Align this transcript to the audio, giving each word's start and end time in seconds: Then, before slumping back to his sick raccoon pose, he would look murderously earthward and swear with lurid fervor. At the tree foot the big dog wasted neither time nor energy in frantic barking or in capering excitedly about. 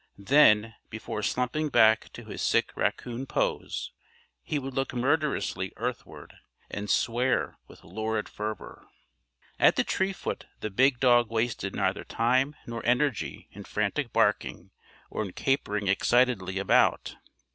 Then, 0.17 0.73
before 0.89 1.21
slumping 1.21 1.69
back 1.69 2.11
to 2.13 2.25
his 2.25 2.41
sick 2.41 2.75
raccoon 2.75 3.27
pose, 3.27 3.91
he 4.41 4.57
would 4.57 4.73
look 4.73 4.95
murderously 4.95 5.73
earthward 5.77 6.33
and 6.71 6.89
swear 6.89 7.59
with 7.67 7.83
lurid 7.83 8.27
fervor. 8.27 8.87
At 9.59 9.75
the 9.75 9.83
tree 9.83 10.11
foot 10.11 10.47
the 10.59 10.71
big 10.71 10.99
dog 10.99 11.29
wasted 11.29 11.75
neither 11.75 12.03
time 12.03 12.55
nor 12.65 12.83
energy 12.83 13.47
in 13.51 13.63
frantic 13.63 14.11
barking 14.11 14.71
or 15.11 15.21
in 15.23 15.33
capering 15.33 15.87
excitedly 15.87 16.57
about. 16.57 17.17